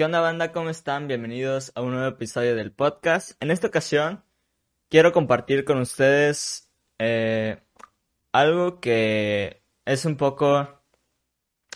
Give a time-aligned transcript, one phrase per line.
[0.00, 0.50] ¿Qué onda banda?
[0.50, 1.08] ¿Cómo están?
[1.08, 3.32] Bienvenidos a un nuevo episodio del podcast.
[3.38, 4.24] En esta ocasión
[4.88, 7.58] quiero compartir con ustedes eh,
[8.32, 10.80] algo que es un poco...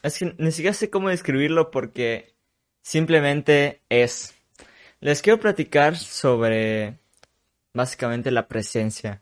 [0.02, 2.34] Es que ni siquiera sé cómo describirlo porque
[2.80, 4.34] simplemente es.
[5.00, 7.00] Les quiero platicar sobre
[7.74, 9.20] básicamente la presencia.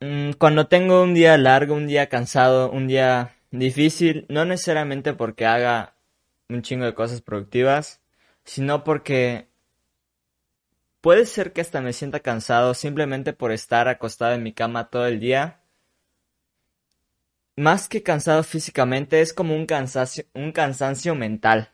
[0.00, 5.44] Mm, cuando tengo un día largo, un día cansado, un día difícil, no necesariamente porque
[5.44, 5.99] haga
[6.50, 8.00] un chingo de cosas productivas,
[8.44, 9.48] sino porque
[11.00, 15.06] puede ser que hasta me sienta cansado simplemente por estar acostado en mi cama todo
[15.06, 15.60] el día.
[17.56, 21.70] Más que cansado físicamente, es como un cansancio, un cansancio mental.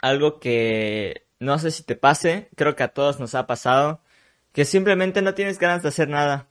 [0.00, 4.00] Algo que no sé si te pase, creo que a todos nos ha pasado,
[4.52, 6.48] que simplemente no tienes ganas de hacer nada.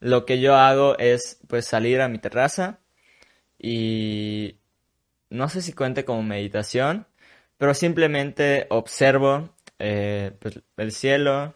[0.00, 2.80] Lo que yo hago es pues salir a mi terraza
[3.58, 4.59] y
[5.30, 7.06] no sé si cuente como meditación,
[7.58, 11.54] pero simplemente observo eh, pues, el cielo,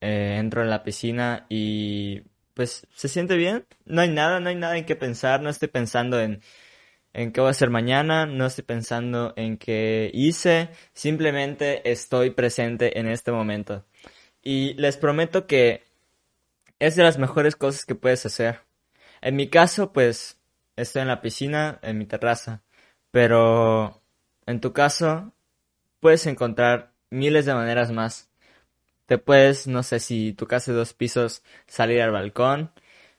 [0.00, 2.22] eh, entro en la piscina y
[2.54, 3.66] pues se siente bien.
[3.84, 6.42] No hay nada, no hay nada en qué pensar, no estoy pensando en,
[7.12, 12.98] en qué voy a hacer mañana, no estoy pensando en qué hice, simplemente estoy presente
[12.98, 13.84] en este momento.
[14.42, 15.84] Y les prometo que
[16.80, 18.60] es de las mejores cosas que puedes hacer.
[19.20, 20.41] En mi caso, pues
[20.76, 22.62] estoy en la piscina, en mi terraza.
[23.10, 24.02] Pero
[24.46, 25.32] en tu caso,
[26.00, 28.30] puedes encontrar miles de maneras más.
[29.06, 32.72] Te puedes, no sé, si tu casa es de dos pisos, salir al balcón.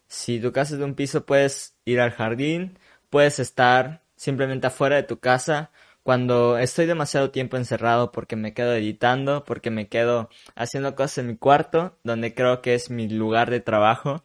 [0.08, 2.80] Si tu casa es de un piso, puedes ir al jardín.
[3.10, 5.72] Puedes estar simplemente afuera de tu casa.
[6.04, 11.28] Cuando estoy demasiado tiempo encerrado porque me quedo editando, porque me quedo haciendo cosas en
[11.28, 14.24] mi cuarto, donde creo que es mi lugar de trabajo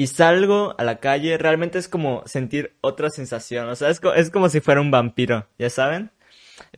[0.00, 3.68] y salgo a la calle, realmente es como sentir otra sensación.
[3.68, 6.10] O sea, es, es como si fuera un vampiro, ¿ya saben?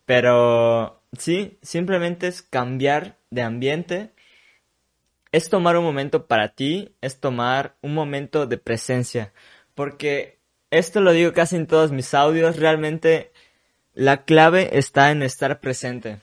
[0.06, 4.10] Pero sí, simplemente es cambiar de ambiente.
[5.30, 9.32] Es tomar un momento para ti, es tomar un momento de presencia.
[9.76, 10.40] Porque
[10.72, 13.30] esto lo digo casi en todos mis audios, realmente
[13.94, 16.18] la clave está en estar presente.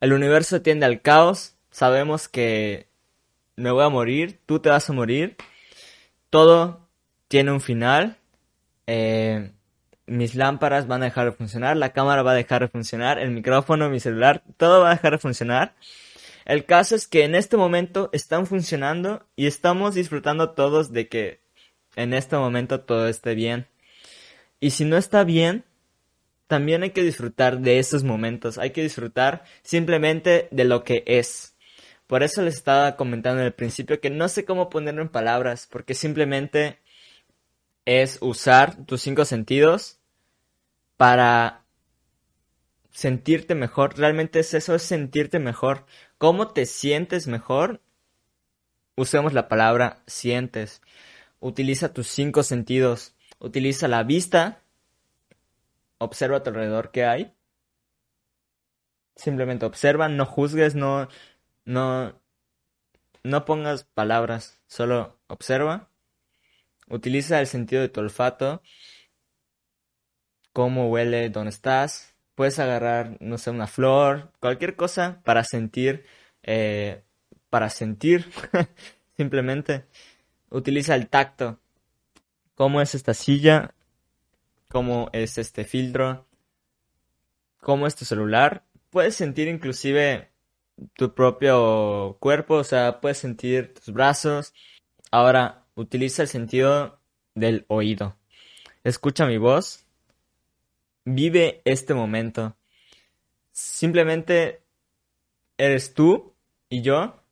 [0.00, 2.88] El universo tiende al caos, sabemos que
[3.54, 5.36] me voy a morir, tú te vas a morir
[6.30, 6.88] todo
[7.28, 8.18] tiene un final.
[8.86, 9.52] Eh,
[10.06, 13.30] mis lámparas van a dejar de funcionar, la cámara va a dejar de funcionar, el
[13.30, 15.74] micrófono, mi celular, todo va a dejar de funcionar.
[16.44, 21.40] El caso es que en este momento están funcionando y estamos disfrutando todos de que
[21.96, 23.66] en este momento todo esté bien.
[24.60, 25.64] Y si no está bien,
[26.46, 31.55] también hay que disfrutar de esos momentos, hay que disfrutar simplemente de lo que es.
[32.06, 35.68] Por eso les estaba comentando en el principio que no sé cómo ponerlo en palabras,
[35.70, 36.78] porque simplemente
[37.84, 39.98] es usar tus cinco sentidos
[40.96, 41.64] para
[42.90, 43.98] sentirte mejor.
[43.98, 45.86] Realmente es eso, es sentirte mejor.
[46.18, 47.80] ¿Cómo te sientes mejor?
[48.96, 50.82] Usemos la palabra sientes.
[51.40, 53.14] Utiliza tus cinco sentidos.
[53.38, 54.62] Utiliza la vista.
[55.98, 57.32] Observa a tu alrededor qué hay.
[59.16, 61.08] Simplemente observa, no juzgues, no,
[61.66, 62.18] no,
[63.24, 65.90] no pongas palabras, solo observa.
[66.88, 68.62] Utiliza el sentido de tu olfato.
[70.52, 72.14] Cómo huele, dónde estás.
[72.36, 76.06] Puedes agarrar, no sé, una flor, cualquier cosa para sentir,
[76.42, 77.02] eh,
[77.50, 78.30] para sentir,
[79.16, 79.86] simplemente.
[80.50, 81.58] Utiliza el tacto.
[82.54, 83.74] ¿Cómo es esta silla?
[84.68, 86.26] ¿Cómo es este filtro?
[87.60, 88.64] ¿Cómo es tu celular?
[88.90, 90.30] Puedes sentir inclusive
[90.94, 94.54] tu propio cuerpo, o sea, puedes sentir tus brazos.
[95.10, 97.00] Ahora, utiliza el sentido
[97.34, 98.16] del oído.
[98.84, 99.84] Escucha mi voz.
[101.04, 102.56] Vive este momento.
[103.52, 104.62] Simplemente
[105.56, 106.34] eres tú
[106.68, 107.22] y yo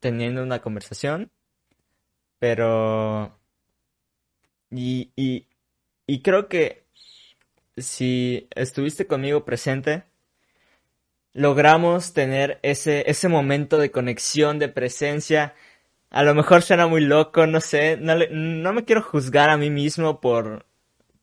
[0.00, 1.30] teniendo una conversación,
[2.38, 3.38] pero...
[4.70, 5.46] Y, y,
[6.06, 6.86] y creo que
[7.76, 10.04] si estuviste conmigo presente,
[11.36, 15.54] logramos tener ese, ese momento de conexión, de presencia.
[16.08, 19.68] A lo mejor suena muy loco, no sé, no, no me quiero juzgar a mí
[19.68, 20.64] mismo por,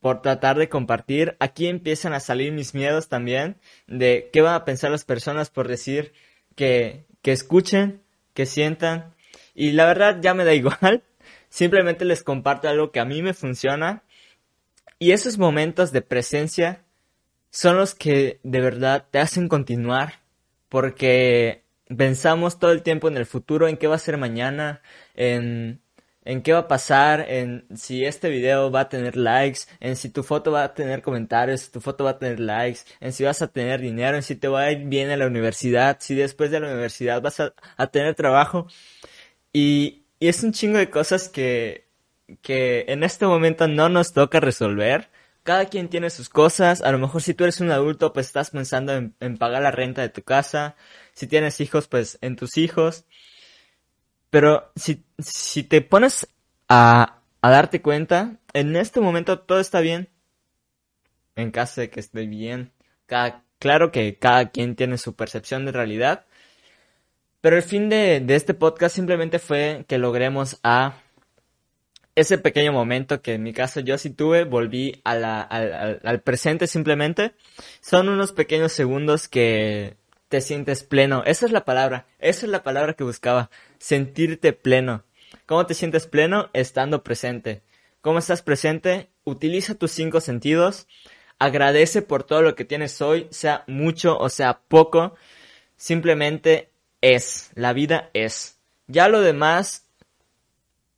[0.02, 1.36] por tratar de compartir.
[1.40, 3.58] Aquí empiezan a salir mis miedos también
[3.88, 6.14] de qué van a pensar las personas por decir
[6.56, 8.04] que, que escuchen,
[8.36, 9.16] que sientan.
[9.56, 11.04] Y la verdad ya me da igual.
[11.50, 14.04] Simplemente les comparto algo que a mí me funciona.
[15.00, 16.84] Y esos momentos de presencia
[17.54, 20.22] son los que de verdad te hacen continuar
[20.70, 21.64] porque
[21.96, 24.82] pensamos todo el tiempo en el futuro, en qué va a ser mañana,
[25.14, 25.80] en,
[26.26, 30.10] en qué va a pasar, en si este video va a tener likes, en si
[30.10, 33.24] tu foto va a tener comentarios, si tu foto va a tener likes, en si
[33.24, 36.16] vas a tener dinero, en si te va a ir bien en la universidad, si
[36.16, 37.54] después de la universidad vas a,
[37.92, 38.66] tener trabajo.
[39.54, 41.88] Y, y es un chingo de cosas que,
[42.42, 45.13] que en este momento no nos toca resolver.
[45.44, 46.82] Cada quien tiene sus cosas.
[46.82, 50.02] A lo mejor si tú eres un adulto, pues estás pensando en, pagar la renta
[50.02, 50.76] de tu casa.
[51.14, 53.06] Si tienes hijos, pues en tus hijos.
[54.30, 56.28] Pero si, si te pones
[56.70, 60.10] a, a darte cuenta, en este momento todo está bien.
[61.36, 62.72] En caso de que esté bien.
[63.60, 66.26] Claro que cada quien tiene su percepción de realidad.
[67.42, 71.03] Pero el fin de, de este podcast simplemente fue que logremos a
[72.16, 76.22] ese pequeño momento que en mi caso yo sí tuve, volví a la, al, al,
[76.22, 77.34] presente simplemente.
[77.82, 79.98] Son unos pequeños segundos que
[80.30, 81.24] te sientes pleno.
[81.26, 82.06] Esa es la palabra.
[82.20, 83.50] Esa es la palabra que buscaba.
[83.80, 85.04] Sentirte pleno.
[85.46, 86.50] ¿Cómo te sientes pleno?
[86.54, 87.64] Estando presente.
[88.02, 89.10] ¿Cómo estás presente?
[89.24, 90.88] Utiliza tus cinco sentidos.
[91.40, 95.16] Agradece por todo lo que tienes hoy, sea mucho o sea poco.
[95.78, 96.70] Simplemente
[97.02, 97.50] es.
[97.56, 98.60] La vida es.
[98.88, 99.88] Ya lo demás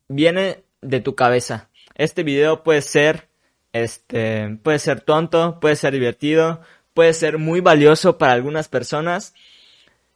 [0.07, 1.69] viene de tu cabeza.
[1.95, 3.27] Este video puede ser,
[3.73, 6.61] este, puede ser tonto, puede ser divertido,
[6.93, 9.33] puede ser muy valioso para algunas personas,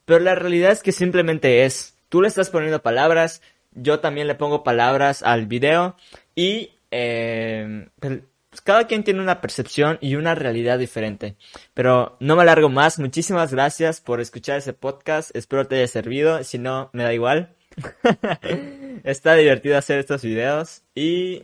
[0.06, 1.95] pero la realidad es que simplemente es.
[2.10, 5.95] Tú le estás poniendo palabras, yo también le pongo palabras al video
[6.36, 8.21] y eh, pues,
[8.63, 11.36] cada quien tiene una percepción y una realidad diferente.
[11.74, 13.00] Pero no me alargo más.
[13.00, 15.36] Muchísimas gracias por escuchar ese podcast.
[15.36, 16.44] Espero te haya servido.
[16.44, 17.56] Si no, me da igual.
[19.04, 21.44] Está divertido hacer estos videos y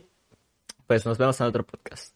[0.86, 2.15] pues nos vemos en otro podcast.